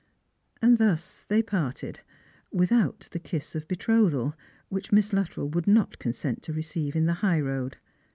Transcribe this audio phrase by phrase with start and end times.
[0.63, 1.99] And thus they parted,
[2.51, 4.33] without the kiss of betrothal,
[4.67, 7.77] which Miss Luttrell would not consent to receive in the high road.